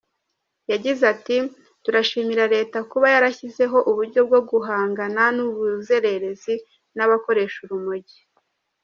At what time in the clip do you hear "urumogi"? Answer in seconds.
7.65-8.19